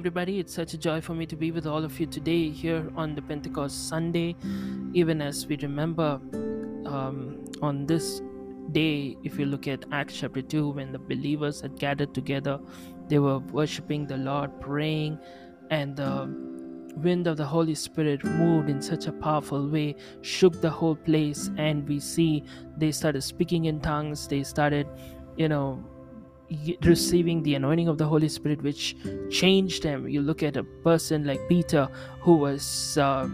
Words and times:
Everybody, 0.00 0.38
it's 0.38 0.54
such 0.54 0.72
a 0.72 0.78
joy 0.78 0.98
for 0.98 1.12
me 1.12 1.26
to 1.26 1.36
be 1.36 1.50
with 1.52 1.66
all 1.66 1.84
of 1.84 2.00
you 2.00 2.06
today 2.06 2.48
here 2.48 2.90
on 2.96 3.14
the 3.14 3.20
Pentecost 3.20 3.86
Sunday. 3.86 4.34
Even 4.94 5.20
as 5.20 5.46
we 5.46 5.58
remember 5.58 6.18
um, 6.86 7.44
on 7.60 7.84
this 7.84 8.22
day, 8.72 9.18
if 9.24 9.38
you 9.38 9.44
look 9.44 9.68
at 9.68 9.84
Acts 9.92 10.16
chapter 10.16 10.40
2, 10.40 10.70
when 10.70 10.90
the 10.90 10.98
believers 10.98 11.60
had 11.60 11.78
gathered 11.78 12.14
together, 12.14 12.58
they 13.08 13.18
were 13.18 13.40
worshiping 13.40 14.06
the 14.06 14.16
Lord, 14.16 14.58
praying, 14.58 15.18
and 15.70 15.94
the 15.96 16.34
wind 16.96 17.26
of 17.26 17.36
the 17.36 17.44
Holy 17.44 17.74
Spirit 17.74 18.24
moved 18.24 18.70
in 18.70 18.80
such 18.80 19.06
a 19.06 19.12
powerful 19.12 19.68
way, 19.68 19.96
shook 20.22 20.62
the 20.62 20.70
whole 20.70 20.96
place, 20.96 21.50
and 21.58 21.86
we 21.86 22.00
see 22.00 22.42
they 22.78 22.90
started 22.90 23.20
speaking 23.20 23.66
in 23.66 23.82
tongues, 23.82 24.26
they 24.28 24.44
started, 24.44 24.86
you 25.36 25.50
know, 25.50 25.84
receiving 26.82 27.42
the 27.42 27.54
anointing 27.54 27.88
of 27.88 27.98
the 27.98 28.06
Holy 28.06 28.28
Spirit, 28.28 28.62
which 28.62 28.96
changed 29.30 29.82
them. 29.82 30.08
You 30.08 30.22
look 30.22 30.42
at 30.42 30.56
a 30.56 30.64
person 30.64 31.24
like 31.24 31.40
Peter, 31.48 31.88
who 32.20 32.36
was 32.36 32.98
uh, 32.98 33.28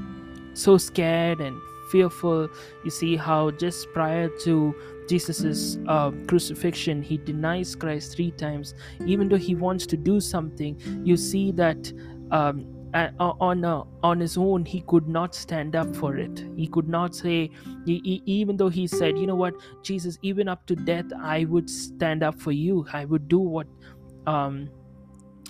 so 0.54 0.76
scared 0.78 1.40
and 1.40 1.56
fearful. 1.90 2.48
You 2.84 2.90
see 2.90 3.16
how 3.16 3.50
just 3.52 3.92
prior 3.92 4.28
to 4.44 4.74
Jesus's 5.08 5.78
uh, 5.86 6.10
crucifixion, 6.26 7.02
he 7.02 7.16
denies 7.16 7.74
Christ 7.74 8.14
three 8.16 8.32
times. 8.32 8.74
Even 9.06 9.28
though 9.28 9.36
he 9.36 9.54
wants 9.54 9.86
to 9.86 9.96
do 9.96 10.20
something, 10.20 10.80
you 11.04 11.16
see 11.16 11.52
that. 11.52 11.92
Um, 12.30 12.75
on 13.18 13.64
uh, 13.64 13.82
on 14.02 14.20
his 14.20 14.36
own 14.36 14.64
he 14.64 14.80
could 14.82 15.08
not 15.08 15.34
stand 15.34 15.76
up 15.76 15.94
for 15.96 16.16
it. 16.16 16.44
He 16.56 16.66
could 16.66 16.88
not 16.88 17.14
say 17.14 17.50
he, 17.84 18.00
he, 18.04 18.22
even 18.26 18.56
though 18.56 18.68
he 18.68 18.86
said 18.86 19.18
you 19.18 19.26
know 19.26 19.34
what 19.34 19.54
jesus 19.82 20.18
even 20.22 20.48
up 20.48 20.66
to 20.66 20.76
death 20.76 21.06
i 21.20 21.44
would 21.44 21.68
stand 21.68 22.22
up 22.22 22.40
for 22.40 22.52
you. 22.52 22.86
I 22.92 23.04
would 23.04 23.28
do 23.28 23.38
what 23.38 23.66
um 24.26 24.68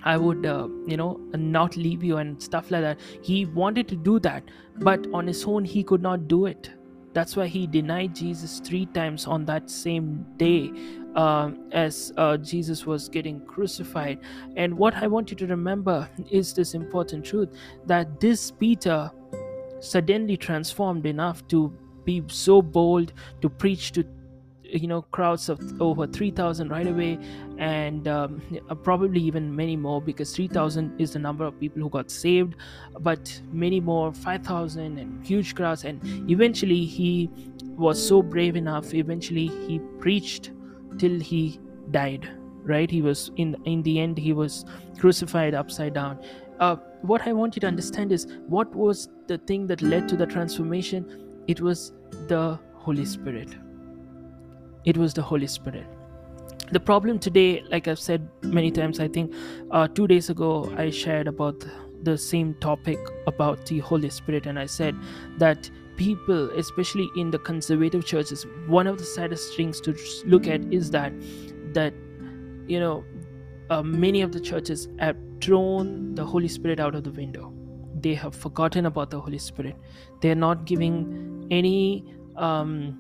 i 0.05 0.17
would 0.17 0.47
uh, 0.47 0.69
you 0.87 0.97
know 0.97 1.21
not 1.35 1.77
leave 1.77 2.03
you 2.05 2.17
and 2.19 2.43
stuff 2.43 2.71
like 2.71 2.83
that. 2.83 3.01
He 3.23 3.45
wanted 3.47 3.89
to 3.89 3.97
do 3.97 4.19
that 4.21 4.43
but 4.77 5.07
on 5.13 5.27
his 5.27 5.45
own 5.45 5.65
he 5.65 5.83
could 5.83 6.03
not 6.03 6.29
do 6.29 6.47
it. 6.47 6.71
That's 7.13 7.35
why 7.35 7.47
he 7.47 7.67
denied 7.67 8.15
Jesus 8.15 8.61
three 8.61 8.87
times 8.87 9.27
on 9.27 9.47
that 9.47 9.71
same 9.71 10.27
day 10.37 10.71
uh, 11.17 11.50
as 11.72 12.12
uh, 12.19 12.36
Jesus 12.36 12.86
was 12.86 13.09
getting 13.09 13.41
crucified. 13.47 14.21
And 14.56 14.77
what 14.77 14.94
I 14.94 15.06
want 15.06 15.31
you 15.31 15.37
to 15.38 15.47
remember 15.47 16.09
is 16.31 16.53
this 16.53 16.75
important 16.75 17.25
truth 17.25 17.56
that 17.87 18.21
this 18.21 18.50
Peter 18.50 19.10
suddenly 19.81 20.37
transformed 20.37 21.06
enough 21.06 21.47
to 21.49 21.72
be 22.05 22.22
so 22.28 22.62
bold 22.62 23.12
to 23.41 23.49
preach 23.49 23.93
to 23.93 24.05
you 24.62 24.88
know 24.88 25.03
crowds 25.03 25.49
of 25.49 25.60
over 25.81 26.06
3000 26.06 26.69
right 26.69 26.88
away 26.88 27.19
and 27.59 28.09
um, 28.09 28.43
uh, 28.69 28.75
probably 28.75 29.21
even 29.21 29.55
many 29.55 29.76
more 29.76 30.03
because 30.03 30.34
3000 30.34 31.00
is 31.00 31.12
the 31.12 31.19
number 31.19 31.44
of 31.44 31.59
people 31.60 31.81
who 31.81 31.88
got 31.88 32.10
saved 32.10 32.56
but 33.00 33.41
many 33.53 33.81
more 33.81 34.12
5000 34.12 34.99
and 34.99 35.25
huge 35.25 35.55
crowds 35.55 35.84
and 35.84 36.00
eventually 36.28 36.84
he 36.84 37.31
was 37.76 38.05
so 38.05 38.22
brave 38.22 38.56
enough 38.56 38.93
eventually 38.93 39.47
he 39.69 39.78
preached 40.00 40.50
till 40.99 41.21
he 41.21 41.61
died 41.91 42.29
right? 42.67 42.91
He 42.91 43.01
was 43.01 43.31
in 43.37 43.57
in 43.65 43.83
the 43.83 44.01
end 44.01 44.19
he 44.19 44.33
was 44.33 44.65
crucified 44.99 45.55
upside 45.55 45.95
down. 45.95 46.19
Uh, 46.59 46.77
what 47.03 47.27
i 47.29 47.33
want 47.33 47.55
you 47.55 47.61
to 47.61 47.67
understand 47.67 48.11
is 48.11 48.27
what 48.49 48.75
was 48.75 49.09
the 49.29 49.39
thing 49.39 49.67
that 49.69 49.83
led 49.83 50.09
to 50.09 50.17
the 50.17 50.27
transformation? 50.27 51.06
It 51.47 51.61
was 51.61 51.93
the 52.27 52.59
holy 52.75 53.05
spirit. 53.05 53.55
It 54.87 54.97
was 54.97 55.15
the 55.15 55.23
Holy 55.23 55.49
Spirit. 55.49 55.87
The 56.71 56.79
problem 56.79 57.19
today, 57.19 57.62
like 57.71 57.89
I've 57.89 57.99
said 57.99 58.29
many 58.43 58.71
times, 58.71 59.01
I 59.01 59.09
think 59.09 59.35
uh, 59.73 59.89
two 59.89 60.06
days 60.06 60.31
ago 60.31 60.73
I 60.77 60.91
shared 60.91 61.27
about 61.27 61.67
the 62.05 62.17
same 62.17 62.55
topic 62.61 62.99
about 63.27 63.67
the 63.67 63.81
Holy 63.81 64.11
Spirit, 64.11 64.47
and 64.47 64.59
I 64.61 64.67
said 64.67 64.95
that 65.39 65.69
people, 65.97 66.51
especially 66.51 67.11
in 67.17 67.31
the 67.31 67.39
conservative 67.39 68.05
churches, 68.05 68.47
one 68.67 68.87
of 68.87 68.99
the 68.99 69.05
saddest 69.05 69.57
things 69.57 69.81
to 69.83 69.97
look 70.25 70.47
at 70.47 70.73
is 70.73 70.91
that 70.91 71.12
that 71.73 71.95
you 72.67 72.81
know 72.81 73.05
uh, 73.71 73.83
many 73.83 74.23
of 74.23 74.33
the 74.33 74.41
churches 74.41 74.89
have 74.99 75.17
thrown 75.41 76.15
the 76.15 76.25
Holy 76.25 76.49
Spirit 76.49 76.81
out 76.81 76.95
of 76.95 77.05
the 77.05 77.11
window. 77.11 77.53
They 78.01 78.15
have 78.15 78.35
forgotten 78.35 78.87
about 78.87 79.11
the 79.11 79.21
Holy 79.21 79.39
Spirit. 79.39 79.77
They 80.21 80.31
are 80.31 80.41
not 80.47 80.65
giving 80.65 81.47
any 81.51 82.05
um, 82.37 82.99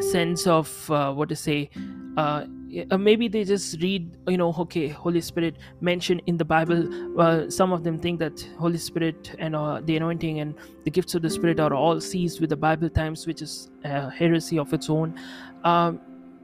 sense 0.00 0.46
of 0.46 0.90
uh, 0.90 1.12
what 1.12 1.28
to 1.28 1.36
say 1.36 1.70
uh, 2.16 2.44
uh, 2.90 2.96
maybe 2.96 3.28
they 3.28 3.44
just 3.44 3.80
read 3.80 4.16
you 4.26 4.36
know 4.36 4.52
okay 4.58 4.88
holy 4.88 5.20
spirit 5.20 5.56
mentioned 5.80 6.22
in 6.26 6.36
the 6.36 6.44
bible 6.44 7.20
uh, 7.20 7.48
some 7.50 7.72
of 7.72 7.84
them 7.84 7.98
think 7.98 8.18
that 8.18 8.46
holy 8.58 8.78
spirit 8.78 9.34
and 9.38 9.54
uh, 9.54 9.80
the 9.84 9.96
anointing 9.96 10.40
and 10.40 10.54
the 10.84 10.90
gifts 10.90 11.14
of 11.14 11.22
the 11.22 11.30
spirit 11.30 11.60
are 11.60 11.74
all 11.74 12.00
seized 12.00 12.40
with 12.40 12.50
the 12.50 12.56
bible 12.56 12.88
times 12.88 13.26
which 13.26 13.42
is 13.42 13.70
a 13.84 14.10
heresy 14.10 14.58
of 14.58 14.72
its 14.72 14.88
own. 14.88 15.18
Um, 15.64 16.00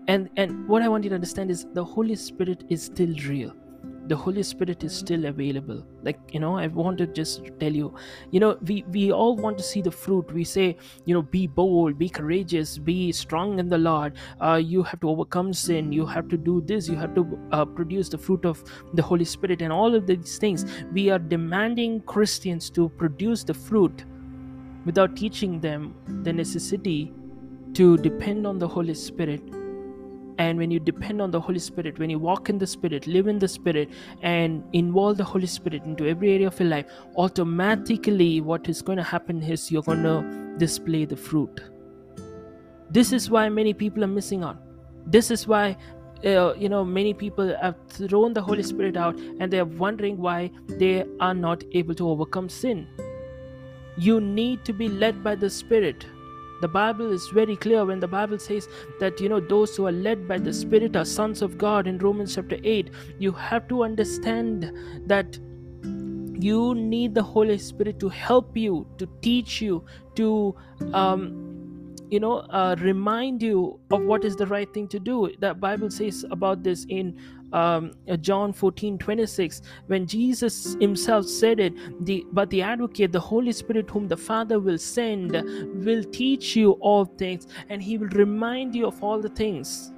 and 0.06 0.28
and 0.37 0.67
what 0.69 0.83
i 0.83 0.88
want 0.88 1.05
you 1.05 1.11
to 1.11 1.15
understand 1.15 1.50
is 1.50 1.67
the 1.75 1.84
holy 1.84 2.15
spirit 2.15 2.65
is 2.69 2.83
still 2.83 3.15
real 3.27 3.53
the 4.09 4.17
holy 4.17 4.43
spirit 4.43 4.85
is 4.85 4.95
still 4.97 5.27
available. 5.27 5.85
Like 6.03 6.19
you 6.33 6.41
know 6.41 6.57
i 6.57 6.67
want 6.67 6.99
to 6.99 7.07
just 7.07 7.51
tell 7.61 7.73
you 7.73 7.95
you 8.31 8.41
know 8.41 8.57
we 8.63 8.85
we 8.91 9.13
all 9.13 9.37
want 9.37 9.59
to 9.59 9.65
see 9.65 9.83
the 9.83 9.91
fruit. 9.91 10.33
We 10.33 10.45
say 10.45 10.77
you 11.05 11.15
know 11.15 11.23
be 11.23 11.47
bold 11.47 11.99
be 11.99 12.09
courageous 12.09 12.79
be 12.79 13.13
strong 13.13 13.59
in 13.59 13.69
the 13.69 13.79
lord. 13.79 14.15
Uh, 14.41 14.55
you 14.55 14.83
have 14.83 15.01
to 15.01 15.11
overcome 15.11 15.53
sin. 15.53 15.93
You 15.93 16.07
have 16.07 16.29
to 16.29 16.37
do 16.37 16.61
this. 16.61 16.89
You 16.89 16.97
have 16.97 17.15
to 17.15 17.39
uh, 17.53 17.65
produce 17.65 18.09
the 18.09 18.19
fruit 18.19 18.45
of 18.45 18.63
the 18.95 19.03
holy 19.03 19.25
spirit 19.25 19.63
and 19.63 19.73
all 19.73 19.95
of 19.95 20.07
these 20.07 20.39
things. 20.39 20.65
We 20.93 21.11
are 21.11 21.19
demanding 21.19 22.01
christians 22.03 22.71
to 22.71 22.89
produce 22.91 23.45
the 23.45 23.55
fruit 23.55 24.05
without 24.85 25.17
teaching 25.17 25.61
them 25.61 25.95
the 26.23 26.33
necessity 26.33 27.13
to 27.75 27.97
depend 27.99 28.47
on 28.47 28.59
the 28.59 28.67
holy 28.67 28.95
spirit 28.95 29.58
and 30.38 30.59
when 30.59 30.71
you 30.71 30.81
depend 30.81 31.21
on 31.21 31.31
the 31.31 31.41
holy 31.41 31.59
spirit 31.59 31.99
when 31.99 32.10
you 32.10 32.19
walk 32.19 32.49
in 32.49 32.59
the 32.59 32.66
spirit 32.66 33.06
live 33.06 33.26
in 33.26 33.38
the 33.38 33.49
spirit 33.49 33.91
and 34.22 34.62
involve 34.72 35.16
the 35.16 35.25
holy 35.25 35.47
spirit 35.47 35.82
into 35.84 36.06
every 36.06 36.32
area 36.32 36.47
of 36.47 36.59
your 36.60 36.69
life 36.69 36.87
automatically 37.16 38.41
what 38.41 38.69
is 38.69 38.82
going 38.82 38.99
to 38.99 39.03
happen 39.03 39.43
is 39.43 39.71
you're 39.71 39.82
going 39.82 40.03
to 40.03 40.49
display 40.59 41.04
the 41.04 41.16
fruit. 41.16 41.61
This 42.90 43.12
is 43.12 43.31
why 43.31 43.49
many 43.49 43.73
people 43.73 44.05
are 44.05 44.14
missing 44.19 44.43
out. 44.43 44.58
This 45.06 45.31
is 45.31 45.46
why 45.46 45.76
uh, 46.25 46.55
you 46.55 46.69
know 46.69 46.84
many 46.84 47.14
people 47.14 47.55
have 47.62 47.76
thrown 47.88 48.32
the 48.32 48.43
holy 48.43 48.62
spirit 48.62 48.96
out 48.96 49.19
and 49.41 49.52
they're 49.52 49.64
wondering 49.64 50.19
why 50.19 50.50
they 50.67 51.05
are 51.20 51.34
not 51.34 51.64
able 51.73 51.94
to 51.94 52.08
overcome 52.08 52.49
sin. 52.49 52.87
You 53.96 54.20
need 54.20 54.64
to 54.64 54.73
be 54.73 54.88
led 54.88 55.23
by 55.25 55.34
the 55.34 55.50
spirit 55.50 56.06
the 56.60 56.69
bible 56.69 57.12
is 57.12 57.28
very 57.28 57.56
clear 57.56 57.84
when 57.84 58.00
the 58.00 58.08
bible 58.08 58.38
says 58.38 58.69
that 59.00 59.20
you 59.20 59.28
know 59.28 59.40
those 59.40 59.76
who 59.76 59.87
are 59.87 59.93
led 59.93 60.26
by 60.28 60.38
the 60.38 60.52
spirit 60.52 60.96
are 60.96 61.05
sons 61.05 61.43
of 61.43 61.58
god 61.58 61.87
in 61.87 61.99
romans 61.99 62.34
chapter 62.34 62.58
8 62.62 62.90
you 63.19 63.32
have 63.32 63.69
to 63.69 63.82
understand 63.82 64.72
that 65.06 65.38
you 66.40 66.75
need 66.75 67.14
the 67.14 67.22
holy 67.22 67.58
spirit 67.58 67.99
to 67.99 68.08
help 68.08 68.56
you 68.56 68.87
to 68.96 69.08
teach 69.22 69.60
you 69.60 69.84
to 70.14 70.55
um, 70.94 71.49
you 72.10 72.20
know 72.20 72.38
uh, 72.50 72.76
remind 72.81 73.43
you 73.43 73.78
of 73.90 74.02
what 74.02 74.25
is 74.25 74.37
the 74.37 74.46
right 74.46 74.72
thing 74.72 74.88
to 74.88 74.99
do. 74.99 75.31
The 75.40 75.55
bible 75.55 75.90
says 75.90 76.25
about 76.31 76.62
this 76.62 76.87
in 76.88 77.19
um, 77.53 77.93
uh, 78.09 78.17
John 78.17 78.53
14 78.53 78.99
26, 78.99 79.62
when 79.87 80.06
Jesus 80.06 80.77
himself 80.81 81.27
said 81.27 81.61
it, 81.61 81.75
the, 82.05 82.25
but 82.33 82.50
the 82.50 82.62
advocate, 82.62 83.12
the 83.12 83.21
Holy 83.21 83.53
Spirit, 83.53 83.91
whom 83.91 84.09
the 84.09 84.17
Father 84.17 84.61
will 84.61 84.79
send, 84.79 85.33
will 85.85 86.05
teach 86.05 86.56
you 86.56 86.73
all 86.73 87.05
things 87.05 87.47
and 87.69 87.83
he 87.83 87.99
will 87.99 88.09
remind 88.09 88.75
you 88.75 88.87
of 88.87 89.03
all 89.03 89.21
the 89.21 89.29
things. 89.31 89.93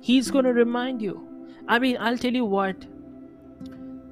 He's 0.00 0.30
going 0.30 0.44
to 0.44 0.52
remind 0.52 1.00
you. 1.00 1.28
I 1.68 1.78
mean, 1.78 1.96
I'll 2.00 2.18
tell 2.18 2.32
you 2.32 2.44
what, 2.44 2.84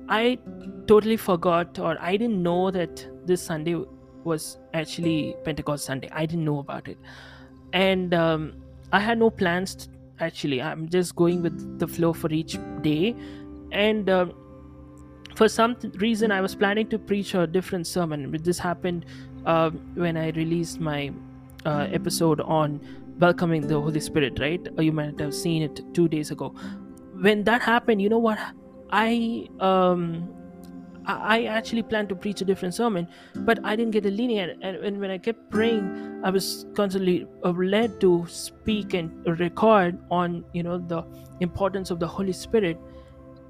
I 0.09 0.39
totally 0.87 1.17
forgot 1.17 1.79
or 1.79 1.97
I 2.01 2.17
didn't 2.17 2.43
know 2.43 2.71
that 2.71 3.07
this 3.27 3.43
Sunday 3.43 3.77
was 4.25 4.59
actually 4.75 5.35
Pentecost 5.45 5.85
Sunday. 5.85 6.09
I 6.13 6.27
didn't 6.27 6.45
know 6.45 6.59
about 6.59 6.89
it. 6.89 6.99
And 7.73 8.15
um, 8.15 8.55
I 8.93 9.01
had 9.01 9.19
no 9.19 9.31
plans 9.31 9.89
actually 10.21 10.61
i'm 10.63 10.89
just 10.89 11.17
going 11.17 11.43
with 11.43 11.79
the 11.79 11.87
flow 11.87 12.13
for 12.13 12.33
each 12.33 12.59
day. 12.83 13.15
And 13.73 14.11
uh, 14.11 14.27
for 15.37 15.49
some 15.49 15.77
reason 15.95 16.33
i 16.33 16.41
was 16.41 16.55
planning 16.55 16.89
to 16.89 16.99
preach 16.99 17.35
a 17.35 17.47
different 17.47 17.87
sermon. 17.87 18.31
But 18.31 18.45
this 18.45 18.59
happened 18.59 19.07
uh, 19.47 19.71
when 19.95 20.17
i 20.17 20.31
released 20.31 20.81
my 20.81 21.13
uh, 21.65 21.87
episode 21.93 22.41
on 22.41 22.81
welcoming 23.19 23.67
the 23.67 23.81
holy 23.81 24.01
spirit 24.01 24.39
right? 24.41 24.67
You 24.79 24.93
might 24.93 25.21
have 25.21 25.35
seen 25.35 25.63
it 25.63 25.81
two 25.95 26.09
days 26.09 26.31
ago. 26.31 26.55
When 27.15 27.45
that 27.45 27.63
happened 27.63 28.03
you 28.03 28.09
know 28.09 28.19
what? 28.19 28.39
I 28.91 29.49
um 29.61 30.29
I 31.07 31.45
actually 31.45 31.83
planned 31.83 32.09
to 32.11 32.15
preach 32.15 32.41
a 32.41 32.45
different 32.45 32.75
sermon, 32.75 33.09
but 33.35 33.59
I 33.65 33.77
didn't 33.77 33.93
get 33.93 34.07
a 34.07 34.11
leading. 34.11 34.39
And, 34.39 34.63
and 34.63 35.01
when 35.01 35.11
I 35.11 35.19
kept 35.19 35.51
praying, 35.51 36.21
I 36.25 36.31
was 36.31 36.67
constantly 36.75 37.27
uh, 37.45 37.51
led 37.51 38.01
to 38.01 38.27
speak 38.29 38.95
and 38.95 39.27
record 39.39 39.99
on, 40.11 40.45
you 40.53 40.63
know, 40.63 40.79
the 40.79 41.05
importance 41.41 41.91
of 41.91 42.01
the 42.01 42.07
Holy 42.07 42.33
Spirit. 42.33 42.79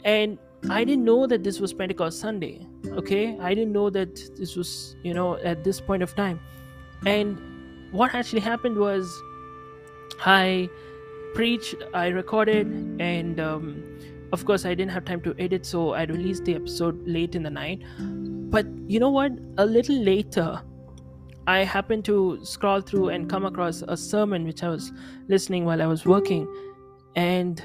And 0.05 0.39
I 0.69 0.85
didn't 0.85 1.05
know 1.05 1.27
that 1.27 1.43
this 1.43 1.61
was 1.61 1.73
Pentecost 1.73 2.21
Sunday. 2.21 2.67
Okay, 2.87 3.39
I 3.41 3.55
didn't 3.55 3.73
know 3.73 3.91
that 3.91 4.15
this 4.37 4.57
was, 4.57 4.97
you 5.03 5.15
know, 5.15 5.37
at 5.39 5.65
this 5.65 5.81
point 5.81 6.03
of 6.03 6.15
time. 6.15 6.41
And 7.07 7.39
what 7.93 8.15
actually 8.15 8.41
happened 8.41 8.77
was, 8.77 9.11
I 10.25 10.69
preached, 11.35 11.77
I 11.95 12.09
recorded, 12.09 12.67
and 13.01 13.41
um, 13.41 13.83
of 14.33 14.45
course 14.45 14.65
i 14.65 14.75
didn't 14.75 14.91
have 14.91 15.05
time 15.05 15.21
to 15.21 15.35
edit 15.39 15.67
so 15.67 15.93
i 15.93 16.05
released 16.05 16.45
the 16.45 16.55
episode 16.55 17.07
late 17.07 17.35
in 17.35 17.43
the 17.43 17.51
night. 17.51 17.83
But 18.51 18.67
you 18.89 18.99
know 18.99 19.11
what? 19.11 19.33
A 19.59 19.67
little 19.67 19.97
later 19.97 20.63
i 21.47 21.65
happened 21.65 22.05
to 22.05 22.39
scroll 22.45 22.81
through 22.81 23.09
and 23.09 23.29
come 23.29 23.45
across 23.45 23.83
a 23.89 23.97
sermon 23.97 24.45
which 24.45 24.63
i 24.63 24.69
was 24.69 24.93
listening 25.29 25.65
while 25.65 25.83
i 25.83 25.87
was 25.87 26.07
working. 26.07 26.47
And 27.17 27.63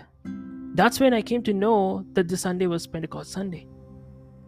that's 0.76 1.00
when 1.00 1.14
i 1.14 1.22
came 1.22 1.44
to 1.44 1.54
know 1.54 2.06
that 2.14 2.28
the 2.28 2.38
sunday 2.38 2.68
was 2.68 2.88
pentecost 2.88 3.32
sunday. 3.32 3.68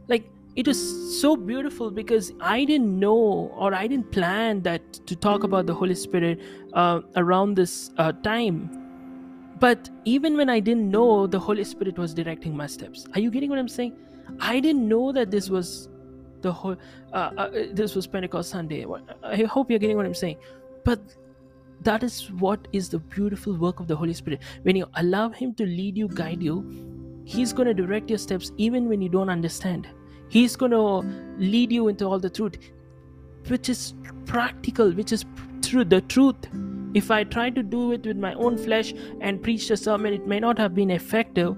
Like 0.08 0.30
it 0.56 0.68
was 0.68 1.22
so 1.22 1.36
beautiful 1.36 1.92
because 1.92 2.34
i 2.42 2.66
didn't 2.66 3.00
know 3.00 3.52
or 3.56 3.74
i 3.76 3.86
didn't 3.86 4.12
plan 4.12 4.62
that 4.64 4.94
to 5.06 5.16
talk 5.16 5.44
about 5.44 5.68
the 5.68 5.74
holy 5.74 5.96
spirit 5.96 6.40
uh, 6.74 7.02
around 7.16 7.56
this 7.56 7.92
uh, 7.98 8.12
time 8.24 8.77
but 9.60 9.90
even 10.06 10.38
when 10.38 10.50
I 10.50 10.60
didn't 10.60 10.90
know, 10.90 11.28
the 11.28 11.40
Holy 11.40 11.64
Spirit 11.64 11.98
was 11.98 12.14
directing 12.14 12.56
my 12.56 12.68
steps. 12.68 13.08
Are 13.14 13.20
you 13.20 13.32
getting 13.32 13.50
what 13.50 13.60
I'm 13.60 13.68
saying? 13.68 13.96
I 14.40 14.60
didn't 14.60 14.88
know 14.88 15.12
that 15.12 15.32
this 15.32 15.50
was 15.50 15.90
the 16.42 16.52
whole. 16.52 16.76
Uh, 17.14 17.32
uh, 17.38 17.50
this 17.72 17.96
was 17.96 18.08
Pentecost 18.08 18.50
Sunday. 18.50 18.86
I 19.24 19.44
hope 19.44 19.70
you're 19.70 19.80
getting 19.80 19.98
what 19.98 20.06
I'm 20.06 20.14
saying. 20.14 20.38
But 20.84 21.00
that 21.82 22.04
is 22.04 22.32
what 22.32 22.68
is 22.74 22.90
the 22.90 23.00
beautiful 23.00 23.54
work 23.56 23.80
of 23.80 23.88
the 23.88 23.96
Holy 23.96 24.14
Spirit. 24.14 24.42
When 24.64 24.76
you 24.76 24.88
allow 24.96 25.30
Him 25.30 25.54
to 25.56 25.66
lead 25.66 25.98
you, 25.98 26.08
guide 26.08 26.44
you, 26.44 27.24
He's 27.26 27.52
going 27.54 27.68
to 27.68 27.74
direct 27.74 28.10
your 28.10 28.20
steps 28.20 28.52
even 28.58 28.88
when 28.88 29.02
you 29.02 29.10
don't 29.10 29.30
understand. 29.30 29.88
He's 30.30 30.56
going 30.56 30.72
to 30.72 31.06
lead 31.38 31.72
you 31.72 31.88
into 31.88 32.06
all 32.06 32.20
the 32.20 32.30
truth, 32.30 32.58
which 33.48 33.70
is 33.70 33.94
practical, 34.26 34.92
which 34.92 35.12
is 35.12 35.26
through 35.62 35.86
the 35.86 36.02
truth 36.02 36.36
if 36.94 37.12
I 37.12 37.24
tried 37.24 37.56
to 37.56 37.64
do 37.64 37.92
it 37.92 38.06
with 38.06 38.18
my 38.18 38.34
own 38.34 38.58
flesh 38.58 38.94
and 39.22 39.42
preach 39.42 39.70
a 39.70 39.78
sermon, 39.78 40.14
it 40.14 40.28
may 40.28 40.40
not 40.40 40.58
have 40.58 40.74
been 40.74 40.92
effective. 40.92 41.56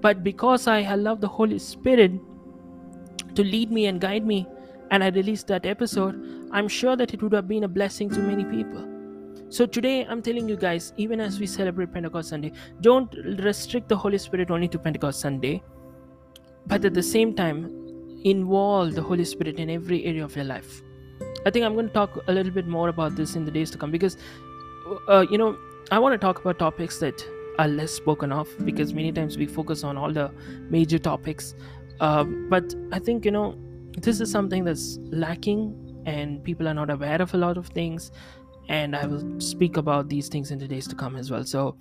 But 0.00 0.22
because 0.22 0.66
I 0.66 0.94
love 0.94 1.20
the 1.20 1.28
Holy 1.28 1.58
Spirit 1.58 2.12
to 3.34 3.42
lead 3.42 3.70
me 3.70 3.86
and 3.86 4.00
guide 4.00 4.26
me, 4.26 4.46
and 4.90 5.02
I 5.02 5.08
released 5.08 5.46
that 5.48 5.66
episode, 5.66 6.48
I'm 6.52 6.68
sure 6.68 6.94
that 6.94 7.14
it 7.14 7.22
would 7.22 7.32
have 7.32 7.48
been 7.48 7.64
a 7.64 7.68
blessing 7.68 8.08
to 8.10 8.18
many 8.18 8.44
people. 8.44 8.88
So 9.48 9.66
today, 9.66 10.04
I'm 10.04 10.20
telling 10.20 10.48
you 10.48 10.56
guys, 10.56 10.92
even 10.96 11.20
as 11.20 11.38
we 11.38 11.46
celebrate 11.46 11.92
Pentecost 11.92 12.28
Sunday, 12.28 12.52
don't 12.80 13.14
restrict 13.38 13.88
the 13.88 13.96
Holy 13.96 14.18
Spirit 14.18 14.50
only 14.50 14.68
to 14.68 14.78
Pentecost 14.78 15.20
Sunday, 15.20 15.62
but 16.66 16.84
at 16.84 16.94
the 16.94 17.02
same 17.02 17.34
time, 17.34 17.70
involve 18.24 18.94
the 18.94 19.02
Holy 19.02 19.24
Spirit 19.24 19.58
in 19.58 19.70
every 19.70 20.04
area 20.04 20.24
of 20.24 20.34
your 20.34 20.44
life. 20.44 20.82
I 21.46 21.50
think 21.50 21.64
I'm 21.64 21.74
going 21.74 21.88
to 21.88 21.92
talk 21.92 22.24
a 22.26 22.32
little 22.32 22.52
bit 22.52 22.66
more 22.66 22.88
about 22.88 23.16
this 23.16 23.36
in 23.36 23.44
the 23.44 23.50
days 23.50 23.70
to 23.72 23.78
come 23.78 23.90
because 23.90 24.16
uh, 25.08 25.26
you 25.30 25.38
know, 25.38 25.56
I 25.90 25.98
want 25.98 26.12
to 26.12 26.18
talk 26.18 26.40
about 26.40 26.58
topics 26.58 26.98
that 26.98 27.26
are 27.58 27.68
less 27.68 27.92
spoken 27.92 28.32
of 28.32 28.48
because 28.64 28.92
many 28.92 29.12
times 29.12 29.36
we 29.36 29.46
focus 29.46 29.84
on 29.84 29.96
all 29.96 30.12
the 30.12 30.30
major 30.70 30.98
topics. 30.98 31.54
Uh, 32.00 32.24
but 32.24 32.74
I 32.92 32.98
think, 32.98 33.24
you 33.24 33.30
know, 33.30 33.56
this 33.98 34.20
is 34.20 34.30
something 34.30 34.64
that's 34.64 34.98
lacking 35.10 36.02
and 36.06 36.42
people 36.42 36.68
are 36.68 36.74
not 36.74 36.90
aware 36.90 37.20
of 37.22 37.32
a 37.34 37.36
lot 37.36 37.56
of 37.56 37.68
things. 37.68 38.10
And 38.68 38.96
I 38.96 39.06
will 39.06 39.40
speak 39.40 39.76
about 39.76 40.08
these 40.08 40.28
things 40.28 40.50
in 40.50 40.58
the 40.58 40.66
days 40.66 40.88
to 40.88 40.94
come 40.94 41.16
as 41.16 41.30
well. 41.30 41.44
So, 41.44 41.76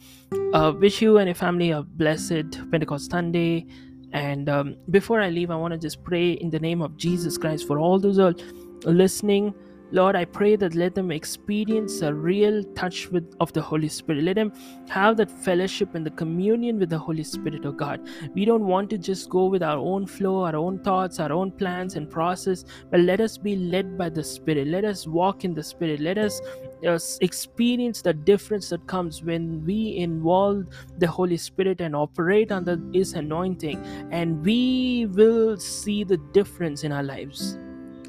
uh, 0.53 0.73
wish 0.77 1.01
you 1.01 1.17
and 1.17 1.27
your 1.27 1.35
family 1.35 1.71
a 1.71 1.81
blessed 1.81 2.51
Pentecost 2.71 3.09
Sunday. 3.09 3.65
And 4.11 4.49
um, 4.49 4.75
before 4.91 5.21
I 5.21 5.29
leave, 5.29 5.49
I 5.49 5.55
want 5.55 5.71
to 5.71 5.79
just 5.79 6.03
pray 6.03 6.33
in 6.33 6.49
the 6.49 6.59
name 6.59 6.81
of 6.81 6.97
Jesus 6.97 7.37
Christ 7.37 7.65
for 7.65 7.79
all 7.79 7.99
those 7.99 8.17
who 8.17 8.25
are 8.25 8.35
listening 8.83 9.55
Lord, 9.93 10.15
I 10.15 10.25
pray 10.25 10.55
that 10.55 10.73
let 10.73 10.95
them 10.95 11.11
experience 11.11 12.01
a 12.01 12.11
real 12.11 12.63
touch 12.73 13.09
with 13.09 13.35
of 13.39 13.53
the 13.53 13.61
Holy 13.61 13.87
Spirit. 13.87 14.23
Let 14.23 14.37
them 14.37 14.51
have 14.89 15.17
that 15.17 15.29
fellowship 15.29 15.93
and 15.93 16.03
the 16.03 16.09
communion 16.09 16.79
with 16.79 16.89
the 16.89 16.97
Holy 16.97 17.23
Spirit, 17.23 17.63
of 17.63 17.77
God. 17.77 18.01
We 18.33 18.43
don't 18.43 18.65
want 18.65 18.89
to 18.89 18.97
just 18.97 19.29
go 19.29 19.45
with 19.45 19.61
our 19.61 19.77
own 19.77 20.07
flow, 20.07 20.45
our 20.45 20.55
own 20.55 20.79
thoughts, 20.79 21.19
our 21.19 21.31
own 21.31 21.51
plans 21.51 21.95
and 21.95 22.09
process, 22.09 22.65
but 22.89 23.01
let 23.01 23.21
us 23.21 23.37
be 23.37 23.55
led 23.55 23.95
by 23.95 24.09
the 24.09 24.23
Spirit. 24.23 24.67
Let 24.67 24.83
us 24.83 25.05
walk 25.05 25.45
in 25.45 25.53
the 25.53 25.61
Spirit. 25.61 25.99
Let 25.99 26.17
us 26.17 26.41
uh, 26.87 26.97
experience 27.21 28.01
the 28.01 28.15
difference 28.15 28.69
that 28.69 28.87
comes 28.87 29.21
when 29.21 29.63
we 29.63 29.97
involve 29.97 30.69
the 30.97 31.07
Holy 31.07 31.37
Spirit 31.37 31.81
and 31.81 31.95
operate 31.95 32.51
under 32.51 32.79
His 32.93 33.13
anointing, 33.13 33.77
and 34.09 34.43
we 34.43 35.05
will 35.11 35.55
see 35.57 36.03
the 36.03 36.17
difference 36.33 36.83
in 36.83 36.91
our 36.91 37.03
lives. 37.03 37.59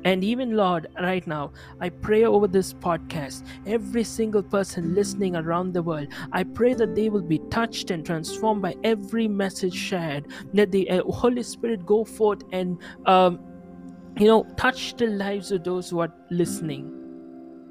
And 0.05 0.23
even, 0.23 0.57
Lord, 0.57 0.89
right 1.01 1.27
now, 1.27 1.53
I 1.81 1.89
pray 1.89 2.25
over 2.25 2.47
this 2.47 2.75
podcast, 2.75 3.47
every 3.67 4.05
single 4.05 4.43
person 4.43 4.95
listening 4.95 5.35
around 5.35 5.73
the 5.73 5.83
world, 5.83 6.09
I 6.33 6.45
pray 6.45 6.75
that 6.75 6.95
they 6.95 7.09
will 7.09 7.23
be 7.23 7.39
touched 7.51 7.91
and 7.91 8.05
transformed 8.05 8.63
by 8.63 8.77
every 8.85 9.29
message 9.29 9.75
shared. 9.75 10.27
Let 10.53 10.71
the 10.71 10.91
uh, 10.91 11.03
Holy 11.05 11.43
Spirit 11.43 11.87
go 11.87 12.05
forth 12.05 12.43
and, 12.53 12.79
um, 13.07 13.41
you 14.19 14.27
know, 14.27 14.45
touch 14.57 14.97
the 14.97 15.07
lives 15.07 15.51
of 15.53 15.65
those 15.65 15.89
who 15.89 16.01
are 16.01 16.13
listening. 16.31 16.91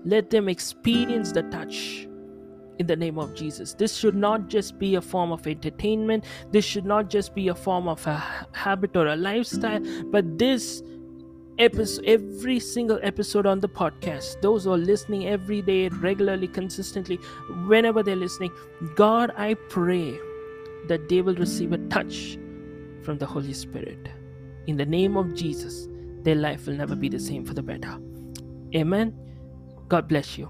Let 0.04 0.30
them 0.30 0.50
experience 0.50 1.32
the 1.32 1.44
touch 1.44 2.08
in 2.80 2.88
the 2.88 2.96
name 2.96 3.20
of 3.20 3.34
Jesus. 3.36 3.74
This 3.74 3.96
should 3.96 4.16
not 4.16 4.50
just 4.50 4.80
be 4.80 4.96
a 4.96 5.02
form 5.02 5.32
of 5.32 5.46
entertainment. 5.48 6.26
This 6.52 6.66
should 6.66 6.86
not 6.86 7.10
just 7.10 7.36
be 7.36 7.50
a 7.50 7.56
form 7.56 7.88
of 7.88 8.06
a 8.08 8.22
habit 8.52 8.98
or 8.98 9.08
a 9.08 9.16
lifestyle, 9.16 9.80
but 10.08 10.38
this 10.38 10.82
episode 11.60 12.06
every 12.06 12.60
single 12.60 13.00
episode 13.04 13.46
on 13.46 13.60
the 13.60 13.70
podcast. 13.70 14.42
Those 14.42 14.64
who 14.64 14.74
are 14.74 14.78
listening 14.78 15.28
every 15.28 15.62
day 15.62 15.90
regularly 15.90 16.48
consistently 16.48 17.18
whenever 17.68 18.04
they're 18.04 18.16
listening 18.16 18.52
god 18.96 19.32
i 19.38 19.54
pray 19.70 20.18
that 20.88 21.08
they 21.10 21.22
will 21.22 21.36
receive 21.36 21.72
a 21.72 21.78
touch 21.90 22.38
from 23.04 23.18
the 23.18 23.26
holy 23.26 23.54
spirit. 23.54 24.10
In 24.68 24.78
the 24.78 24.86
name 24.86 25.18
of 25.18 25.34
jesus 25.34 25.88
their 26.24 26.36
life 26.36 26.68
will 26.68 26.76
never 26.76 26.96
be 26.96 27.10
the 27.10 27.20
same 27.20 27.46
for 27.46 27.54
the 27.54 27.62
better. 27.62 27.98
Amen. 28.74 29.14
God 29.90 30.08
bless 30.08 30.38
you 30.38 30.50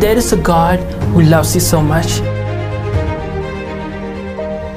There 0.00 0.16
is 0.16 0.32
a 0.32 0.36
God 0.36 0.80
who 1.12 1.22
loves 1.22 1.54
you 1.54 1.60
so 1.60 1.80
much. 1.80 2.20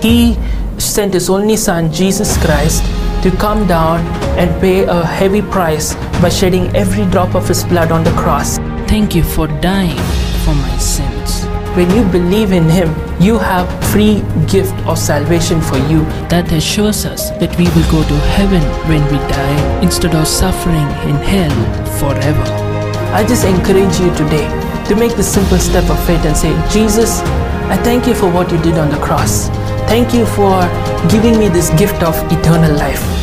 He 0.03 0.37
sent 0.77 1.13
His 1.13 1.29
only 1.29 1.55
Son, 1.55 1.91
Jesus 1.91 2.37
Christ, 2.37 2.83
to 3.23 3.31
come 3.31 3.65
down 3.65 4.01
and 4.37 4.49
pay 4.61 4.83
a 4.83 5.03
heavy 5.03 5.41
price 5.41 5.95
by 6.21 6.29
shedding 6.29 6.67
every 6.75 7.05
drop 7.05 7.33
of 7.33 7.47
His 7.47 7.63
blood 7.63 7.91
on 7.91 8.03
the 8.03 8.11
cross. 8.11 8.59
Thank 8.87 9.15
you 9.15 9.23
for 9.23 9.47
dying 9.47 9.97
for 10.45 10.53
my 10.53 10.77
sins. 10.77 11.43
When 11.75 11.89
you 11.89 12.03
believe 12.11 12.51
in 12.51 12.69
Him, 12.69 12.93
you 13.19 13.39
have 13.39 13.67
free 13.91 14.21
gift 14.47 14.75
of 14.85 14.99
salvation 14.99 15.59
for 15.59 15.77
you 15.89 16.05
that 16.29 16.51
assures 16.51 17.05
us 17.05 17.31
that 17.39 17.57
we 17.57 17.63
will 17.69 17.89
go 17.89 18.07
to 18.07 18.17
heaven 18.37 18.61
when 18.87 19.03
we 19.05 19.17
die 19.27 19.81
instead 19.81 20.13
of 20.13 20.27
suffering 20.27 20.87
in 21.09 21.15
hell 21.15 21.55
forever. 21.97 22.45
I 23.11 23.25
just 23.25 23.45
encourage 23.45 23.99
you 23.99 24.13
today 24.15 24.64
to 24.87 24.95
make 24.95 25.15
the 25.15 25.23
simple 25.23 25.57
step 25.57 25.89
of 25.89 25.97
faith 26.05 26.23
and 26.25 26.37
say, 26.37 26.53
Jesus, 26.69 27.21
I 27.69 27.77
thank 27.83 28.05
you 28.05 28.13
for 28.13 28.31
what 28.31 28.51
you 28.51 28.61
did 28.61 28.77
on 28.77 28.89
the 28.89 28.97
cross. 28.97 29.49
Thank 29.89 30.13
you 30.13 30.25
for 30.25 30.61
giving 31.09 31.39
me 31.39 31.49
this 31.49 31.69
gift 31.71 32.03
of 32.03 32.15
eternal 32.31 32.75
life. 32.77 33.14